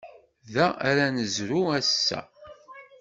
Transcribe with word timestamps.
Da 0.53 0.65
ara 0.89 1.05
nezrew 1.15 1.65
ass-a. 1.79 2.21